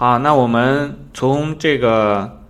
[0.00, 2.44] 好，那我们从这个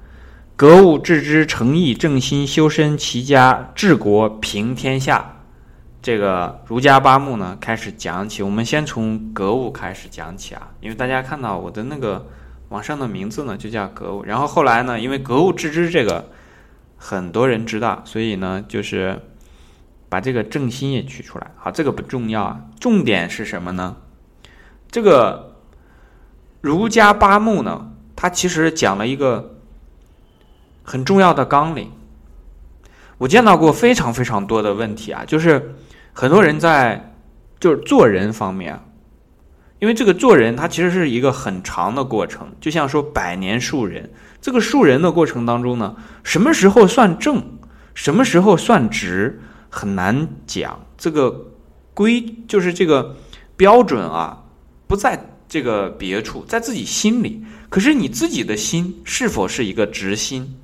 [0.55, 5.37] 格物致知、诚意正心、修身齐家、治国平天下。
[6.03, 8.43] 这个儒家八目呢，开始讲起。
[8.43, 12.27] 我们先从格物开始讲起啊，因为大家看到我的那个
[12.69, 14.23] 网上的名字呢，就叫格物。
[14.25, 16.29] 然后后来呢，因为格物致知这个
[16.99, 19.19] 很多人知道，所以呢，就是
[20.11, 21.51] 把这个正心也取出来。
[21.57, 23.97] 好，这个不重要啊，重点是什么呢？
[24.91, 25.48] 这个
[26.69, 29.57] 儒家八目呢，它其实讲了一个
[30.83, 31.91] 很重要的纲领。
[33.17, 35.75] 我见到过非常非常多的问题啊，就是。
[36.21, 37.15] 很多人在
[37.61, 38.81] 就是做人方面，
[39.79, 44.11] 因为这个做人，它其实是一个很长的过程，就像说百年树人。
[44.41, 47.41] 这个树人的过程当中呢，什么时候算正，
[47.95, 49.41] 什么时候算直，
[49.71, 50.81] 很难讲。
[50.97, 51.53] 这个
[51.95, 53.15] 规就是这个
[53.57, 54.43] 标准啊，
[54.89, 57.43] 不在这个别处，在自己心里。
[57.69, 60.59] 可是你自己的心是否是一个直心，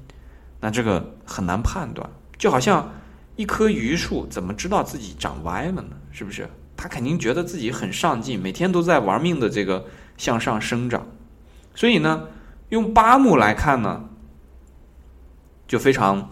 [0.60, 2.08] 那这个很难判断。
[2.38, 2.92] 就好像。
[3.36, 5.96] 一棵榆树怎么知道自己长歪了呢？
[6.12, 6.48] 是不是？
[6.76, 9.84] 他肯定觉得自己很上进，每天都在玩命的这个
[10.16, 11.04] 向上生长。
[11.74, 12.28] 所以呢，
[12.68, 14.08] 用八目来看呢，
[15.66, 16.30] 就非常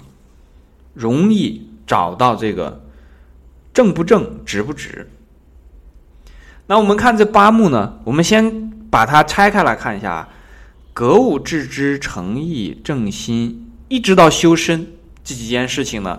[0.95, 2.85] 容易找到这个
[3.75, 5.11] 正不正、直不直。
[6.67, 10.29] 那我们看这八目呢，我们先把它拆开来看一下啊：
[10.95, 14.87] 格物致知、诚意正心，一直到修身
[15.23, 16.19] 这几件事情呢。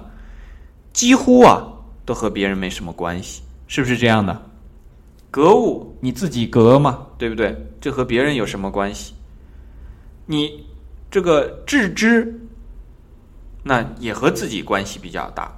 [0.91, 1.65] 几乎啊，
[2.05, 4.41] 都和别人没什么关系，是不是这样的？
[5.31, 7.57] 格物你自己格嘛，对不对？
[7.81, 9.15] 这和别人有什么关系？
[10.27, 10.63] 你
[11.09, 12.39] 这个致知，
[13.63, 15.51] 那也和自己关系比较大。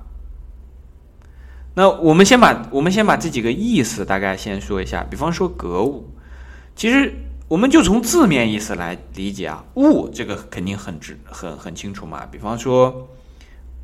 [1.76, 5.06] 那我们先把我们先把这几个意思大概先说一下。
[5.08, 6.10] 比方说格物，
[6.76, 7.14] 其实
[7.48, 12.26] 我们就从字面意思来理解啊，物这个肯定很直很很清楚嘛。
[12.32, 13.08] 比方说。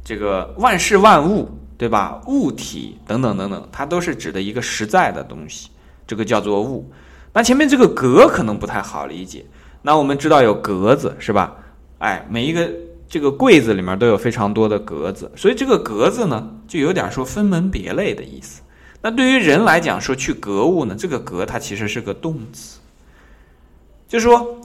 [0.04, 1.48] 这个万事万物，
[1.78, 2.20] 对吧？
[2.26, 5.70] 物体等等等等，它都是指的一个实在的东西，
[6.08, 6.92] 这个叫做物。
[7.34, 9.46] 那前面这个格可能不太好理解。
[9.84, 11.56] 那我们知道有格子，是吧？
[12.00, 12.68] 哎，每一个
[13.12, 18.62] 这个柜子里面都有非常多的格子，所以这个格子呢，就有点说分门别类的意思。
[19.02, 22.80] 那对于人来讲，说去格物呢，这个格它其实是个动词，
[24.08, 24.62] 就是说，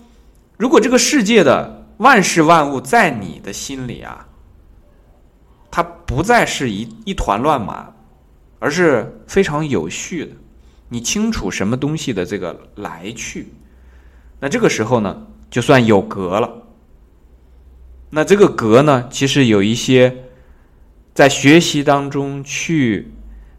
[0.57, 4.27] 如果这个世界的万事万物在你的心里啊。
[5.69, 7.93] 它不再是一一团乱麻，
[8.59, 10.31] 而是非常有序的。
[10.89, 13.53] 你清楚什么东西的这个来去，
[14.41, 16.51] 那这个时候呢，就算有格了。
[18.11, 20.25] 那这个格呢，其实有一些
[21.13, 23.13] 在学习当中去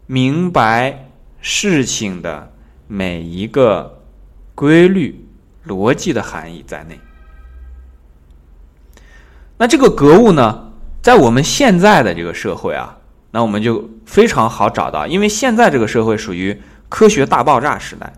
[0.06, 1.10] 明白
[1.40, 2.52] 事情的
[2.86, 4.02] 每一个
[4.54, 5.26] 规律、
[5.66, 6.98] 逻辑的含义在内。
[9.58, 10.64] 那这个格物呢？
[11.00, 12.98] 在我们现在的这个社会啊，
[13.30, 18.12] 那我们就非常好找到，因为现在这个社会属于科学大爆炸时代，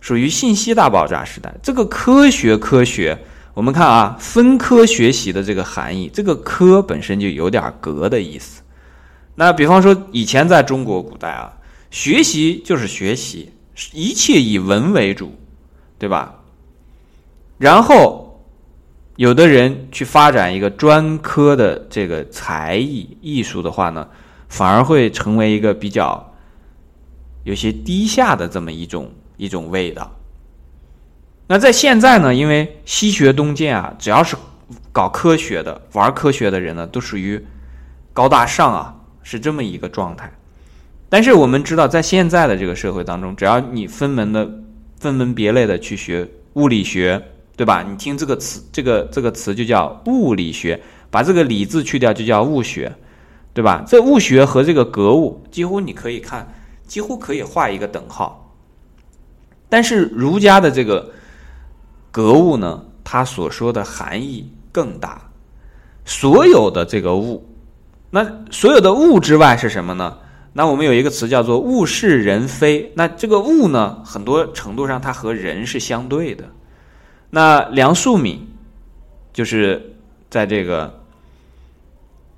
[0.00, 1.54] 属于信息大爆炸时代。
[1.62, 3.18] 这个科学科学，
[3.58, 8.62] 我们看啊，分科学习的这个含义，这个科本身就有点格的意思。
[9.34, 11.52] 那比方说，以前在中国古代啊，
[11.90, 13.50] 学习就是学习，
[13.92, 15.34] 一切以文为主，
[15.98, 16.36] 对吧？
[17.58, 18.24] 然后。
[19.16, 24.06] 有的人去发展一个专科的这个才艺艺术的话呢，
[24.48, 26.32] 反而会成为一个比较
[27.42, 30.17] 有些低下的这么一种一种味道。
[31.48, 34.36] 那在现在呢，因为西学东渐啊，只要是
[34.92, 37.44] 搞科学的、玩科学的人呢，都属于
[38.12, 38.94] 高大上啊，
[39.24, 40.32] 是这么一个状态。
[41.08, 44.48] 但是我们知道，在现在的这个社会当中，只要你分门的、
[45.00, 47.20] 分门别类的去学物理学。
[47.58, 47.82] 对吧？
[47.82, 50.80] 你听这个词，这个这个词就叫物理学，
[51.10, 52.94] 把这个“理”字去掉就叫物学，
[53.52, 53.84] 对吧？
[53.84, 56.46] 这物学和这个格物几乎你可以看，
[56.86, 58.54] 几乎可以画一个等号。
[59.68, 61.10] 但是儒家的这个
[62.10, 65.30] 格物呢，它所说的含义更大。
[66.04, 67.46] 所有的这个物，
[68.10, 70.18] 那所有的物之外是什么呢？
[70.54, 72.90] 那我们有一个词叫做物是人非。
[72.96, 76.44] 那这个物呢，很多程度上它和人是相对的。
[77.30, 78.38] 那梁漱溟，
[79.32, 79.94] 就是
[80.30, 81.00] 在这个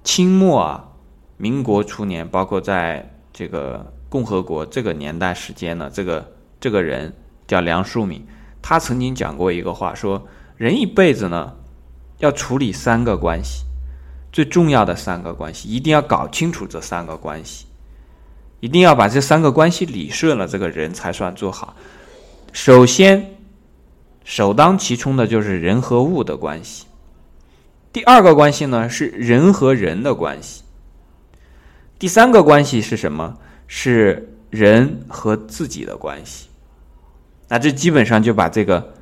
[0.02, 0.84] 清末啊，
[1.36, 7.14] 民国初年，包括在这个共和国这个年代时间呢，这个这个人
[7.46, 8.20] 叫梁漱溟，
[8.62, 10.26] 他曾经讲过一个话，说
[10.56, 11.54] 人一辈子呢，
[12.18, 13.64] 要处理三个关系，
[14.32, 17.66] 最重要的三个关系，一定要搞清楚这三个关系，
[18.60, 21.74] 一定要把这三个关系理顺了，这个人才算做好。
[22.52, 23.36] 首先。
[24.22, 26.84] 首当其冲的就是人和物的关系。
[27.90, 30.62] 第二个关系呢是人和人的关系。
[31.98, 33.38] 第三个关系是什么？
[33.66, 36.49] 是人和自己的关系。
[37.50, 38.92] 那这基本上就把这个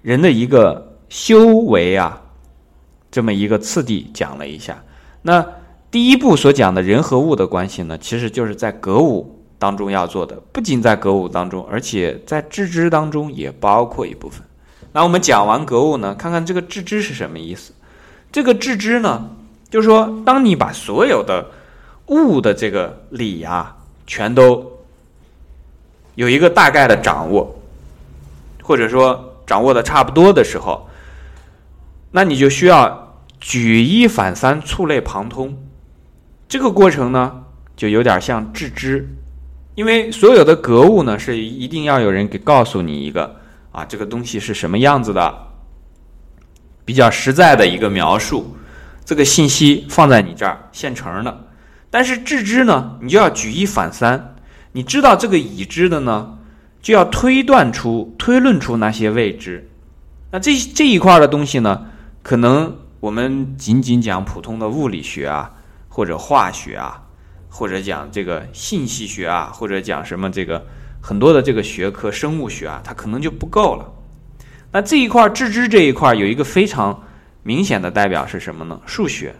[0.00, 2.22] 人的一个修为啊，
[3.10, 4.80] 这么一个次第讲了一下。
[5.22, 5.44] 那
[5.90, 14.40] 第一步所讲的人和物的关系呢，其实就是在格物当中要做的，不仅在格物当中，而且在致知当中也包括一部分。
[14.92, 17.72] 那我们讲完格物呢，看看这个致知是什么意思？
[18.30, 19.30] 这个致知呢，
[19.68, 21.44] 就是说，当你把所有的
[22.06, 23.76] 物的这个理啊，
[24.06, 24.78] 全都
[26.14, 27.52] 有一个大概的掌握。
[28.64, 30.88] 或者说掌握的差不多的时候，
[32.12, 35.54] 那你就需要举一反三、触类旁通。
[36.48, 37.44] 这个过程呢，
[37.76, 39.06] 就有点像致知，
[39.74, 43.36] 因为所有的格物呢，是一定要有人给告诉你一个
[43.70, 45.34] 啊，这个东西是什么样子的，
[46.86, 48.56] 比较实在的一个描述。
[49.04, 51.46] 这个信息放在你这儿现成的，
[51.90, 54.36] 但是致知呢，你就要举一反三，
[54.72, 56.38] 你知道这个已知的呢。
[56.84, 59.66] 就要推断出、推论出那些未知。
[60.30, 61.86] 那这这一块的东西呢，
[62.22, 65.50] 可能我们仅仅讲普通的物理学啊，
[65.88, 67.02] 或者化学啊，
[67.48, 70.62] 或者讲这个信息学啊，或者讲什么这个
[71.00, 73.90] 很多的这个学科，生物学啊，它可能就不够了。
[74.70, 77.02] 那这一块致知这一块有一个非常
[77.42, 78.78] 明显的代表是什么呢？
[78.84, 79.34] 数学。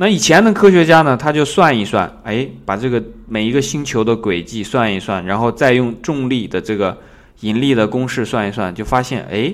[0.00, 6.96] 那以前的科学家呢，他就算一算，哎，把这个每一个星球的轨迹算一算，然后再用重力的这个
[7.40, 9.52] 引力的公式算一算，就发现，哎，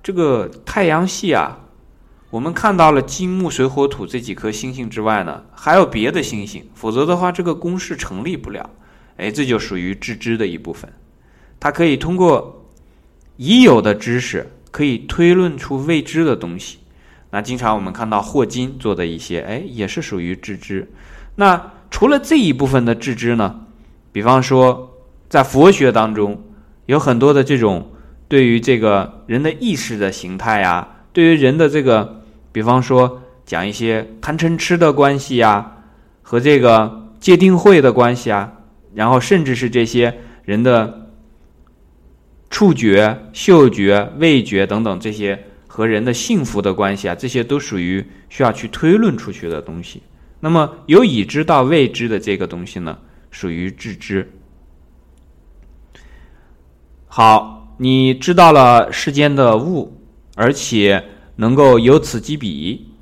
[0.00, 1.58] 这个太阳系啊，
[2.30, 8.70] 我们看到了金木水火土这几颗星星之外呢，还有别的星星，否则的话，这个公式成立不了。
[9.16, 10.88] 哎，这就属于知知的一部分，
[11.58, 12.64] 它可以通过
[13.38, 16.78] 已有的知识，可以推论出未知的东西。
[17.34, 20.92] 那经常我们看到霍金做的一些，哎，也是属于致知。
[21.36, 23.60] 那除了这一部分的致知呢？
[24.12, 24.98] 比方说，
[25.30, 26.42] 在佛学当中，
[26.84, 27.90] 有很多的这种
[28.28, 35.78] 对于这个人的意识的形态呀，对于人的这个，比方说讲一些贪嗔痴的关系呀，
[36.20, 38.52] 和这个界定会的关系啊，
[38.94, 41.08] 然后甚至是这些人的
[42.50, 45.46] 触觉、嗅觉、味觉等等这些。
[45.74, 50.02] 和人的幸福的关系啊，这些都属于需要去推论出去的东西。
[50.38, 52.98] 那么由已知到未知的这个东西呢，
[53.30, 54.30] 属于致知。
[57.06, 59.96] 好，你知道了世间的物，
[60.34, 61.02] 而且
[61.36, 62.92] 能够由此及彼，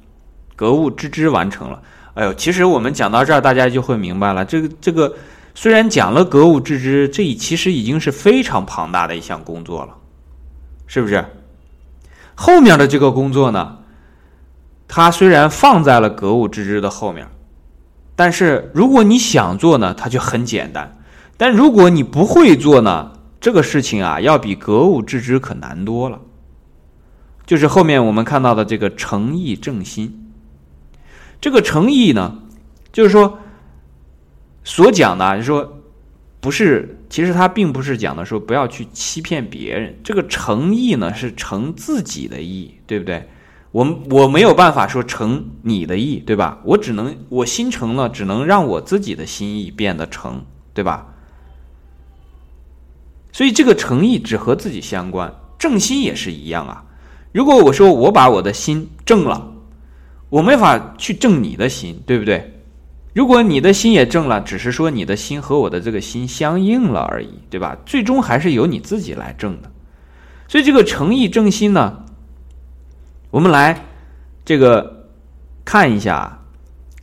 [0.55, 1.82] 格物致知完成了。
[2.14, 4.44] 哎呦，其实我们讲到这儿，大家就会明白了。
[4.44, 5.12] 这个这个
[5.56, 9.96] 虽然讲了格物致知，这其实已经是非常庞大的一项工作了，
[10.87, 11.25] 是不是？
[12.42, 13.81] 后面的这个工作呢，
[14.88, 17.28] 它虽然放在了格物致知的后面，
[18.16, 20.96] 但是如果你想做呢，它就很简单；
[21.37, 26.19] 但如果你不会做呢，这个事情啊，要比格物致知可难多了。
[27.44, 30.32] 就是后面我们看到的这个诚意正心，
[31.43, 32.38] 这个诚意呢，
[32.90, 33.38] 就是说
[34.64, 35.76] 所讲的，就是说。
[36.40, 39.94] 不是，其实他并不是讲的说不要去欺骗别人。
[40.02, 43.29] 这个诚意呢，是诚自己的意，对不对？
[43.72, 46.58] 我我没有办法说诚你的意，对吧？
[46.65, 51.06] 我只能我心诚了，只能让我自己的心意变得诚，对吧？
[53.32, 56.84] 所以这个诚意只和自己相关，正心也是一样啊。
[57.32, 59.53] 如果我说我把我的心正了，
[60.31, 62.59] 我没法去正你的心，对不对？
[63.12, 67.76] 如果你的心也正了，只是说你的心和我的这个心相应了而已，对吧？
[67.84, 69.70] 最终还是由你自己来正的。
[70.46, 72.05] 所以这个诚意正心呢，
[73.31, 73.84] 我们来
[74.44, 75.08] 这个
[75.64, 76.38] 看一下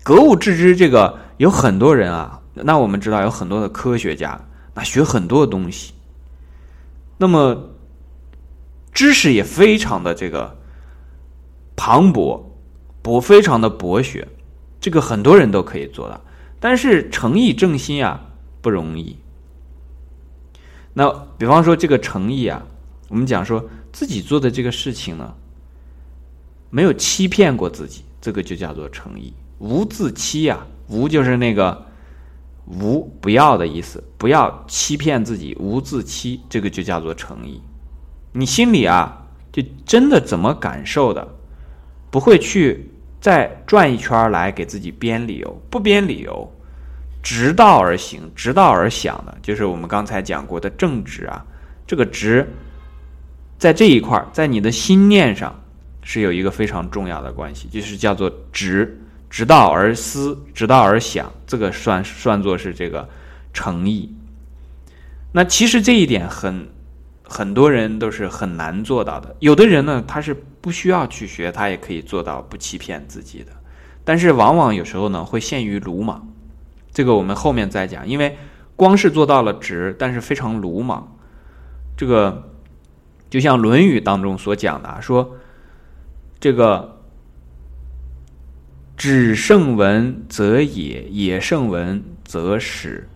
[0.01, 0.75] 格物致知。
[0.75, 4.39] 这个有很多人啊，那我们知道有很多的科学家，
[4.73, 5.93] 那学很多的东西，
[7.17, 7.69] 那么
[8.93, 10.57] 知识也非常的这个
[11.75, 12.41] 磅礴，
[13.01, 14.25] 博非常的博学。
[14.79, 16.21] 这个很多人都可以做到，
[16.59, 18.21] 但是诚意正心啊
[18.61, 19.17] 不容易。
[20.93, 22.65] 那比方说这个诚意啊，
[23.09, 25.33] 我们讲说自己做的这个事情呢，
[26.69, 29.33] 没有欺骗过自己，这个就叫做诚意。
[29.59, 31.85] 无自欺呀，无就是那个
[32.65, 37.61] 无不要的意思，不要欺骗自己，无自欺，这个就叫做诚意。
[38.31, 41.27] 你心里啊，就真的怎么感受的，
[42.11, 42.91] 不会去。
[43.19, 46.51] 再转一圈来给自己编理由，不编理由，
[47.23, 51.45] 直道而行，直道而想的，就是我们刚才讲过的正直啊。
[51.85, 52.47] 这个直
[53.57, 55.63] 在这一块，在你的心念上
[56.03, 63.07] 是有一个非常重要的关系，就是叫做直，直道而思，直道而想，这个算算作是这个
[63.53, 64.13] 诚意。
[65.31, 66.67] 那其实这一点很
[67.29, 69.35] 很多人都是很难做到的。
[69.39, 73.51] 有的人呢，他是不需要去学，他也可以做到不欺骗自己的。
[74.03, 76.27] 但是往往有时候呢，会陷于鲁莽。
[76.91, 78.37] 这个我们后面再讲，因为
[78.75, 81.17] 光是做到了直，但是非常鲁莽。
[81.97, 82.49] 这个
[83.29, 85.35] 就像《论语》当中所讲的啊，说
[86.39, 87.01] 这个
[88.95, 93.09] “止胜文则野，野胜文则始”。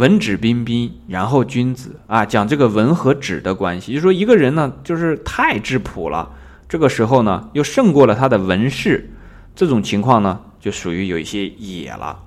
[0.00, 6.30] 文质彬彬，然后君子啊，讲这个文和质的关系，就是说一个人呢，就是太质朴了，
[6.66, 9.10] 这个时候呢，又胜过了他的文饰，
[9.54, 12.18] 这种情况呢，就属于有一些野了。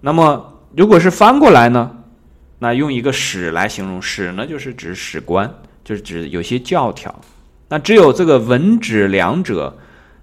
[0.00, 1.90] 那么，如果是翻过来呢，
[2.60, 5.52] 那用一个史来形容，史呢就是指史官，
[5.84, 7.14] 就是指有些教条。
[7.68, 9.76] 那只有这个文质两者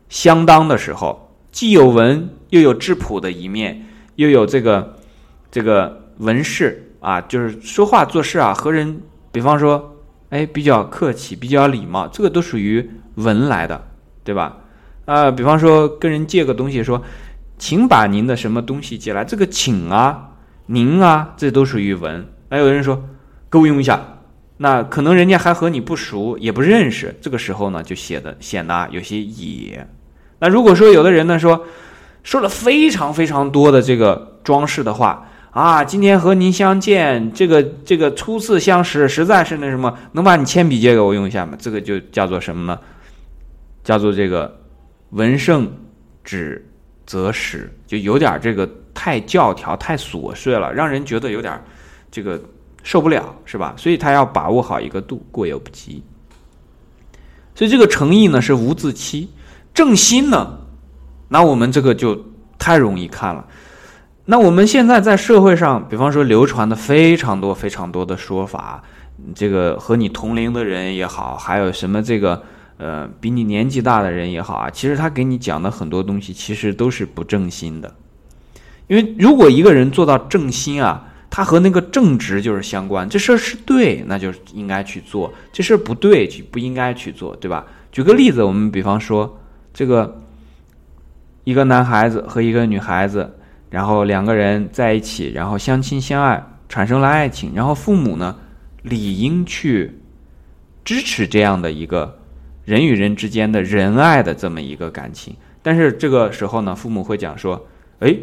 [0.09, 3.85] 相当的时候，既有文又有质朴的一面，
[4.15, 4.97] 又有这个
[5.51, 6.00] 这个。
[6.21, 9.01] 文饰啊，就是说话做事啊，和人，
[9.31, 9.97] 比方说，
[10.29, 13.83] 哎，比较客气，比较礼貌，这个都属于文来的，
[14.23, 14.57] 对吧？
[15.05, 17.01] 啊，比方说跟人借个东西，说，
[17.57, 20.29] 请把您的什么东西借来，这个请啊，
[20.67, 22.23] 您啊，这都属于文。
[22.51, 23.03] 还有人说，
[23.49, 23.99] 给我用一下，
[24.57, 29.87] 那可能人家还和你不熟，也不认识，这个时候呢，就写的显得有些野。
[30.37, 31.65] 那如果说有的人呢，说，
[32.21, 35.27] 说了非常非常多的这个装饰的话。
[35.51, 41.57] 啊，今天和您相见，这个这个初次相识，实在是那什么，能把你铅笔借给我用一下吗？
[41.59, 42.79] 这个就叫做什么呢？
[43.83, 44.59] 叫做这个
[45.09, 45.69] 文圣
[46.23, 46.65] 指
[47.05, 51.61] 则始，就有点这个太教条、太琐碎了，让人觉得有点
[52.09, 52.41] 这个
[52.81, 53.73] 受不了，是吧？
[53.75, 56.01] 所以他要把握好一个度，过犹不及。
[57.55, 59.29] 所以这个诚意呢是无自欺，
[59.73, 60.59] 正心呢，
[61.27, 62.17] 那我们这个就
[62.57, 63.45] 太容易看了。
[64.31, 68.81] 那我们现在在社会上，比方说流传的非常多、非常多的说法，
[69.35, 72.41] 这个和你同龄的人也好，还有什么这个
[72.77, 77.93] 呃比你年纪大的人也好啊，其实他给你讲的很多东西，其实都是不正心的。
[78.87, 83.09] 因为如果一个人做到正心啊，他和那个正直就是相关。
[83.09, 87.65] 这事儿是对，那就应该去做；这事儿不对，就不应该去做，对吧？
[87.91, 89.41] 举个例子，我们比方说
[89.73, 90.21] 这个
[91.43, 93.35] 一个男孩子和一个女孩子。
[93.71, 97.53] 然后两个人在一起，然后相亲相爱，产生了爱情。
[97.55, 98.35] 然后父母呢，
[98.83, 100.01] 理应去
[100.83, 102.19] 支持这样的一个
[102.65, 105.37] 人与人之间的仁爱的这么一个感情。
[105.63, 107.65] 但是这个时候呢，父母会讲说
[108.01, 108.13] ：“哎，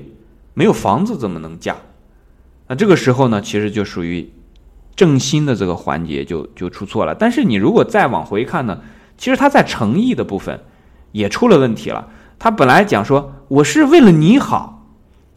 [0.52, 1.74] 没有房子怎么能嫁？”
[2.68, 4.30] 那这个时候呢，其实就属于
[4.94, 7.14] 正心的这个环节就就出错了。
[7.14, 8.82] 但是你如果再往回看呢，
[9.16, 10.60] 其实他在诚意的部分
[11.12, 12.10] 也出了问题了。
[12.38, 14.74] 他本来讲说：“我是为了你好。”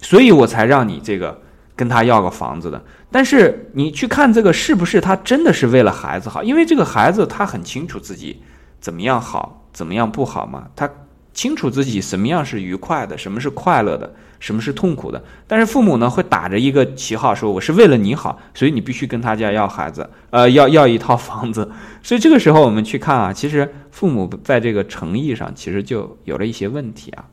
[0.02, 1.40] 所以我才让你这个
[1.76, 6.44] 跟他要个房子的，但是你去看这个是不是他真的是为了孩子好？
[6.44, 8.42] 因为这个孩子他很清楚自己
[8.80, 10.90] 怎么样好，怎么样不好嘛，他
[11.34, 15.24] 清楚自己什么样是愉快的，什么是快乐的，什么是痛苦的。
[15.48, 21.72] 但是父母呢会打着一个旗号说我是为了你好，所以你必须跟他家要孩子，呃，要要一套房子。
[22.04, 27.24] 所以这个时候我们去看啊，其实父母在这个诚意上其实就有了一些问题啊。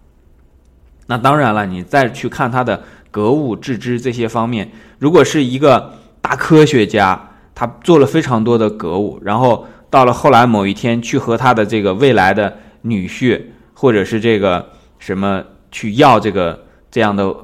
[1.10, 13.40] 那当然了，你再去看他的格物致知这些方面，如果是一个大科学家，他做了非常多的格物，然后到了后来某一天去和他的这个未来的女婿，
[13.72, 17.34] 或者是这个什么去要这个这样的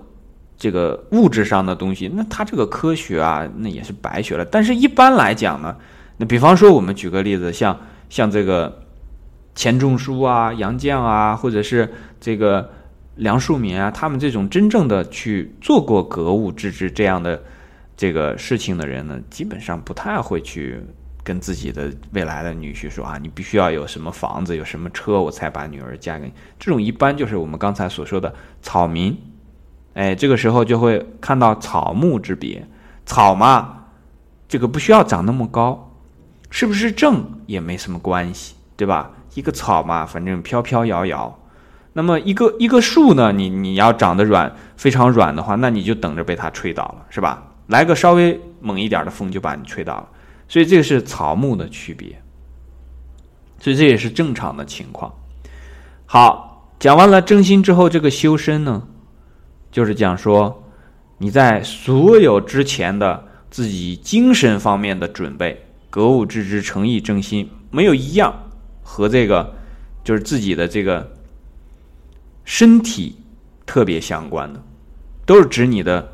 [0.59, 4.45] 这个物质上的东西，那他这个科学啊，那也是白学了。
[4.45, 5.75] 但是一般来讲呢，
[6.19, 7.81] 那比方说我们举个例子，像
[8.11, 8.83] 像这个
[9.55, 11.91] 钱钟书啊、杨绛啊，或者是
[12.21, 12.71] 这个。
[13.17, 17.43] 梁漱溟啊，他们这种真正的去做过格物致知这样的
[17.97, 20.81] 这个事情的人呢，基本上不太会去
[21.23, 26.33] 跟自己的未来的女婿说啊，你必须要有什么房子，有什么车，我才把女儿嫁给你。
[26.59, 29.17] 这种一般就是我们刚才所说的草民。
[29.95, 32.67] 哎，这个时候就会看到草木之别。
[33.07, 33.85] 草嘛，
[34.49, 35.93] 这个不需要长那么高，
[36.51, 39.13] 是不是正也没什么关系，对吧？
[39.35, 41.39] 一个草嘛，反正飘飘摇摇。
[41.95, 47.43] 那么一个一个树呢，你你要长得软，非常软的话，那你就等着被它吹倒了，是吧？
[47.69, 50.09] 来个稍微猛一点的风就把你吹倒了。
[50.49, 52.21] 所以这个是草木的区别，
[53.59, 55.11] 所以这也是正常的情况。
[56.05, 58.83] 好，讲完了正心之后，这个修身呢，
[59.71, 60.65] 就是讲说
[61.19, 68.35] 你在所有之前的自己精神方面的准备，格物致知、诚意正心，没有一样
[68.83, 69.55] 和这个
[70.03, 71.14] 就是自己的这个
[72.45, 73.17] 身体
[73.67, 74.63] 特别相关的，
[75.25, 76.13] 都是指你的，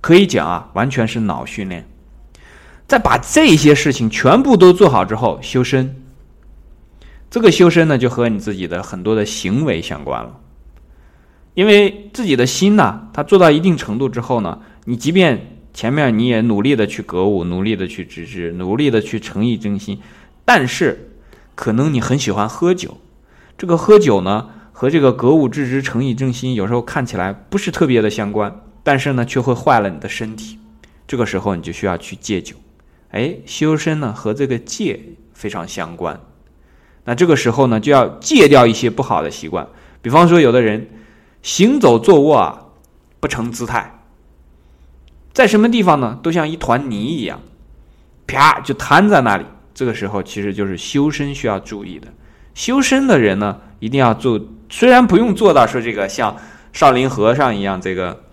[0.00, 1.88] 可以讲啊，完全是脑训练。
[2.86, 6.02] 在把这些事情全部都做好之后，修身，
[7.28, 10.40] 这个修身呢，就和你自己的很多的行为相关了。
[11.54, 20.00] 因为自己的心呢，它做到一定程度之后呢，你即便前面你也努力的去格物，努力的去直知，努力的去诚意正心，
[20.44, 21.10] 但是
[21.56, 22.98] 可能你很喜欢喝酒，
[23.58, 30.58] 这个喝酒呢和这个格物致知、诚意正心有时候看起来不是特别的相关，但是呢却会坏了你的身体，
[31.08, 32.56] 这个时候你就需要去戒酒。
[33.10, 35.00] 哎，修身呢和这个戒
[35.32, 36.20] 非常相关，
[37.04, 39.66] 那这个时候呢就要戒掉一些不好的习惯，
[40.02, 40.86] 比方说有的人
[41.40, 42.66] 行走坐卧啊
[43.18, 44.02] 不成姿态，
[45.32, 47.40] 在什么地方呢都像一团泥一样，
[48.26, 49.46] 啪就瘫在那里。
[49.72, 52.08] 这个时候其实就是修身需要注意的。
[52.52, 56.36] 修身的人呢一定要做，虽然不用做到说这个像
[56.72, 58.24] 少林和尚一样，这个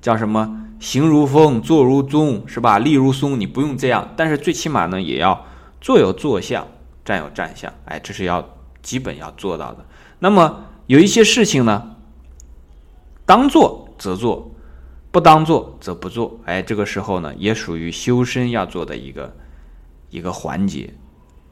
[0.00, 0.64] 叫什么？
[0.80, 2.78] 行如风，坐如钟，是吧？
[2.78, 5.44] 立如松，你不用这样，但是最起码呢，也要
[5.80, 6.68] 坐有坐相，
[7.04, 8.48] 站有站相，哎，这是要
[8.80, 9.84] 基本要做到的。
[10.20, 11.96] 那么有一些事情呢，
[13.26, 14.52] 当做则做，
[15.10, 19.34] 不当做则不做，哎，这个时候呢，也属于修身要做的一个
[20.10, 20.94] 一个环节，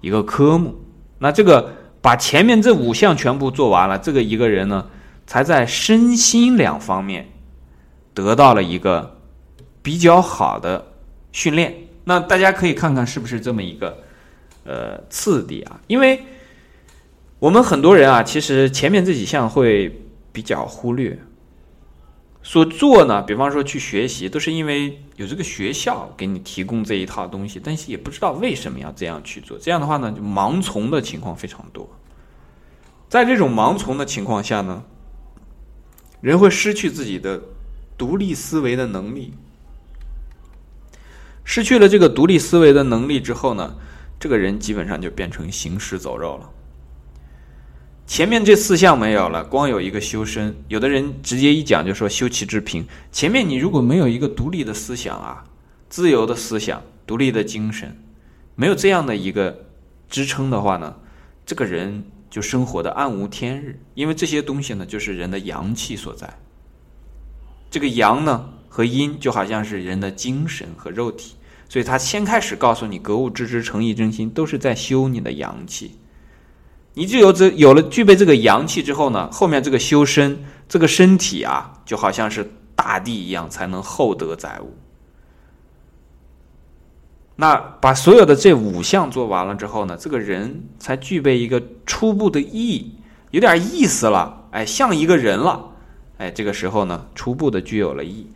[0.00, 0.76] 一个科目。
[1.18, 1.72] 那这个
[2.06, 4.86] 把前面这五项全部做完了，这个一个人呢，
[5.26, 7.26] 才在身心两方面
[8.14, 9.14] 得到了一个。
[9.86, 10.84] 比较好的
[11.30, 11.72] 训练，
[12.02, 14.02] 那大家可以看看是不是这么一个
[14.64, 15.80] 呃次第啊？
[15.86, 16.20] 因为
[17.38, 19.96] 我们很多人啊，其实前面这几项会
[20.32, 21.16] 比较忽略。
[22.48, 29.58] 所做呢，比方说去学习，都是因为有这个学校给你提供这一套东西，但是也不知道为什么要这样去做。
[29.58, 31.90] 这样的话呢，就盲从的情况非常多。
[33.08, 34.84] 在这种盲从的情况下呢，
[36.20, 37.42] 人会失去自己的
[37.98, 39.34] 独立思维的能力。
[41.42, 43.74] 失去了这个独立思维的能力之后呢，
[44.20, 46.48] 这个人基本上就变成行尸走肉了。
[48.06, 50.54] 前面这四项没有了，光有一个修身。
[50.68, 52.86] 有的人直接一讲就说修齐治平。
[53.10, 55.44] 前面你如果没有一个独立的思想啊，
[55.88, 57.96] 自由的思想、独立的精神，
[58.54, 59.66] 没有这样的一个
[60.08, 60.94] 支撑的话呢，
[61.44, 63.78] 这个人就生活的暗无天日。
[63.94, 66.32] 因为这些东西呢，就是人的阳气所在。
[67.70, 68.50] 这个阳呢？
[68.68, 71.34] 和阴就好像是人的精神和肉体，
[71.66, 75.92] 所以他先开始告诉你格物致知、诚意正心，都是在修你的阳气。
[76.98, 84.74] 你就有这有了具备这个阳气之后呢，后面这个修身，这个身体啊，就好像是大地一样，才能厚德载物。
[87.34, 92.94] 那把所有的这五项做完了之后呢，这个人才具备一个初步的意，
[93.30, 95.72] 有点意思了，哎，像一个人了，
[96.16, 98.26] 哎，这个时候呢，初步的具有了意。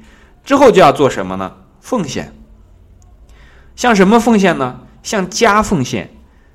[0.44, 1.50] 之后就要做什么呢？
[1.80, 2.34] 奉献。
[3.74, 4.80] 向什么奉献呢？
[5.02, 6.10] 向家奉献，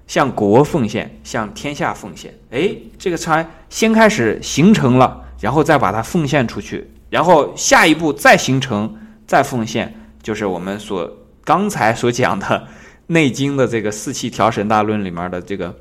[0.07, 2.33] 向国奉献，向天下奉献。
[2.51, 11.09] 哎，这个才先开始形成了，然后再把它奉献出去，然后下一步再形成，再奉献，就是我们所
[11.43, 12.45] 刚才所讲的
[13.07, 15.75] 《内经》的这个四气调神大论里面的这个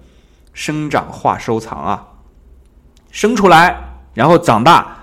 [0.53, 2.09] 生长化收藏啊，
[3.11, 3.77] 生出来，
[4.15, 4.99] 然后长大。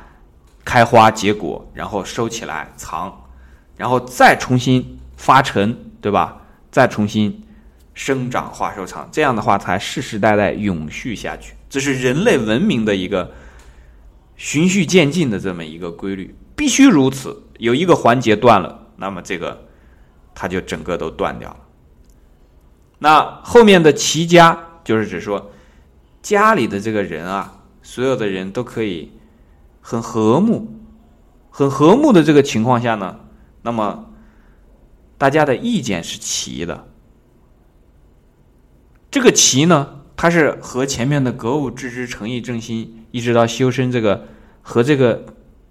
[0.63, 3.11] 开花结果，然后收起来藏，
[3.75, 6.37] 然后再重新发陈，对吧？
[6.69, 7.43] 再重新
[7.93, 11.53] 生长化收藏，这样的话才世世代代永续下去。
[11.69, 13.31] 这是人类文明的一个
[14.35, 17.43] 循序渐进的这么一个规律，必须如此。
[17.57, 19.67] 有一个环节断了，那么这个
[20.33, 21.57] 它就整个都断掉了。
[22.99, 25.51] 那后面的齐家就是指说
[26.21, 29.11] 家里的这个人啊，所有的人都可以。
[29.83, 30.79] 很和睦，
[31.49, 33.19] 很和睦的这个情况下呢，
[33.63, 34.13] 那么
[35.17, 36.87] 大家的意见是齐的。
[39.11, 44.25] 这个齐呢，它是和前面的格物致知、诚意正心，一直到修身这个
[44.61, 45.25] 和这个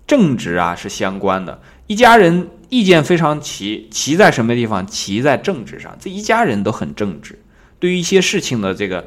[0.07, 1.61] 正直啊是相关的。
[1.87, 4.87] 一家人意见非常齐，齐在什么地方？
[4.87, 5.97] 齐在政治上。
[5.99, 7.37] 这一家人都很正直，
[7.79, 9.05] 对于一些事情的这个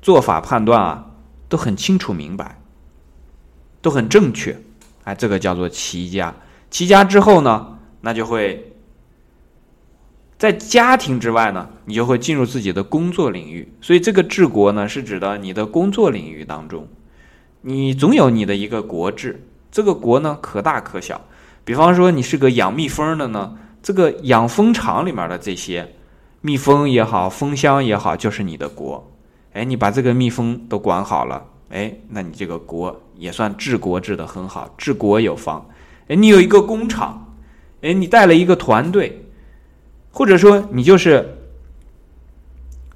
[0.00, 1.04] 做法判断啊，
[1.48, 2.60] 都很清楚明白。
[3.82, 4.58] 都很正确，
[5.02, 6.34] 哎，这个叫做齐家。
[6.70, 8.72] 齐家之后呢，那就会
[10.44, 13.66] 在家庭之外呢，你就会进入自己的工作领域。
[13.80, 16.86] 所以这个治国呢，是指的你的工作领域当中，
[17.62, 19.42] 你总有你的一个国治。
[19.72, 21.18] 这个国呢，可大可小。
[21.64, 25.94] 比方说，你是个养蜜蜂的呢，这个养蜂场里面的这些
[26.42, 29.10] 蜜蜂也好，蜂箱也好，就是你的国。
[29.54, 35.66] 哎，你把这个蜜蜂都管好了，哎，那你这个国也算治国治得很好，治国有方。
[36.08, 37.34] 哎，你有一个工厂，
[37.80, 39.23] 哎，你带了一个团队，
[40.14, 41.36] 或者说你就是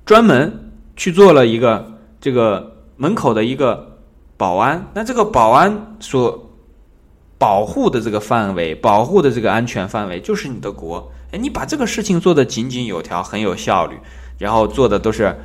[0.06, 3.98] 专门去做了一个这个门口的一个
[4.36, 6.48] 保安，那这个保安所
[7.36, 11.12] 保护的这个范围，保护的这个安全范围就是你的国。
[11.32, 13.98] 哎，你把这个事情做得井井有条，很有效率，
[14.38, 15.36] 然后做的都是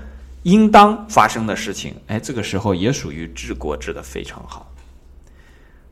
[0.44, 1.96] 应当发生的事情。
[2.06, 4.72] 哎，这个时候也属于治国治得非常好。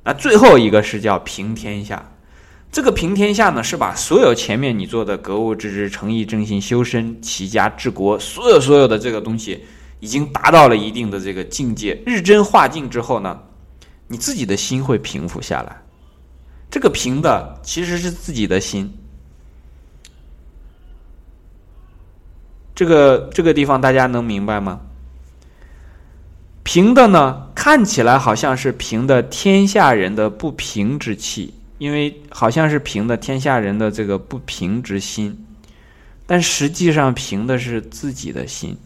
[0.03, 2.11] 那最后一个是叫平天下，
[2.71, 9.65] 这个平天下呢，是把所有前面你做的格物致知、诚意正心、修身齐家治国，所有所有的这个东西，
[9.99, 13.37] 已经达到了一定的这个境界，日臻化境之后呢，
[14.07, 15.81] 你自己的心会平复下来。
[16.69, 18.89] 这个平的其实是自己的心。
[22.73, 24.79] 这个这个地方大家能明白吗？
[26.63, 35.47] 平的呢，看起来好像是平的天下人的不平之气，因为好像是平的天下人的这个不平之心，
[36.27, 38.77] 但实际上平的是自己的心。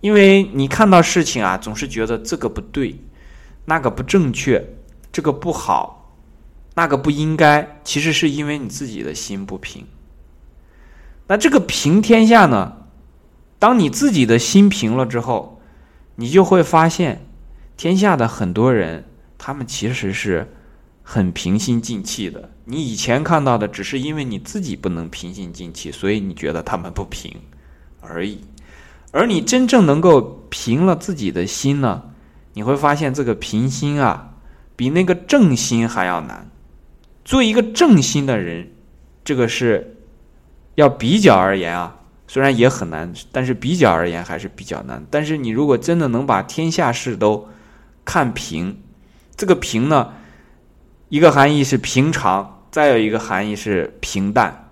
[0.00, 2.96] 因为你看到事情啊，总是觉得这个不对，
[3.66, 4.66] 那个不正确，
[5.12, 6.16] 这个不好，
[6.74, 9.86] 那个不应该，其实是因为你自己的心不平。
[11.28, 12.78] 那这个平天下呢，
[13.60, 15.56] 当你自己的心平了之后。
[16.16, 17.24] 你就会发现，
[17.78, 19.06] 天下的很多人，
[19.38, 20.52] 他们其实是
[21.12, 22.48] 很平心静气的。
[22.64, 27.34] 你以前看到的，只是因为你自己不能平心静气，所以你觉得他们不平
[28.00, 28.38] 而已。
[29.10, 32.00] 而你真正能够平了自己的心呢，
[32.52, 34.34] 你会发现这个平心啊，
[34.76, 36.48] 比那个正心还要难。
[37.24, 38.70] 做一个正心的人，
[39.24, 39.96] 这个是
[40.76, 41.96] 要比较而言啊。
[42.28, 45.04] 虽然也很难，但是比较而言还是比较难。
[45.10, 47.48] 但是你如果真的能把天下事都
[48.04, 48.80] 看平，
[49.36, 50.12] 这个平呢，
[51.10, 54.70] 一个含义是平常，再有一个含义是平淡。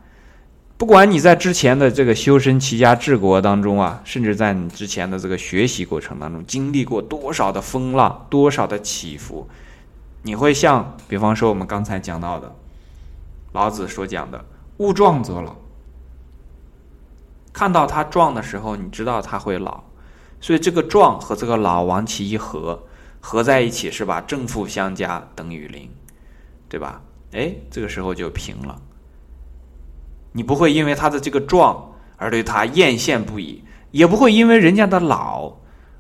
[0.77, 9.49] 不管你在之前的这个修身齐家治国当中啊，甚至在你之前的这个学习过程当中，经历过多少的风浪，多少的起伏，
[10.23, 12.55] 你会像，比方说我们刚才讲到的
[13.51, 14.45] 老子所讲的
[14.79, 15.57] “物壮则老”。
[17.53, 19.83] 看到它壮的时候，你知道它会老，
[20.41, 22.85] 所以这个壮和这个老往其一合，
[23.19, 24.21] 合在一起是吧？
[24.21, 25.91] 正负相加等于零，
[26.69, 27.03] 对吧？
[27.33, 28.81] 哎，这个时候就平了。
[30.33, 35.53] 你不会因为他的这个壮而对他艳羡不已，也不会因为人家的老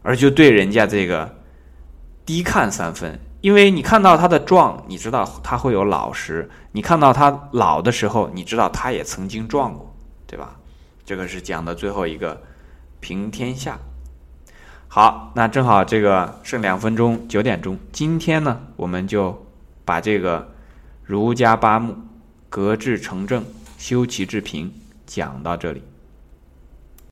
[0.02, 1.36] 而就对人家这个
[2.24, 3.18] 低看三分。
[3.40, 9.94] 因为你看到他的壮，你知道他会有老时；你看到他老的时候，你知道他也曾经壮过，
[10.26, 10.56] 对吧？
[11.04, 12.42] 这个是讲的最后一个
[13.00, 13.78] 平天下。
[14.88, 17.78] 好，那正好这个剩两分钟，九点钟。
[17.92, 19.46] 今天呢，我们就
[19.84, 20.52] 把这个
[21.08, 21.96] 儒家八目，
[22.50, 23.42] 格致成正，
[23.78, 24.70] 修齐治平
[25.06, 25.82] 讲到这里。